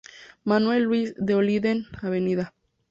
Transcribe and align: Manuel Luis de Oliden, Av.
Manuel 0.45 0.81
Luis 0.87 1.13
de 1.15 1.35
Oliden, 1.35 1.85
Av. 2.01 2.51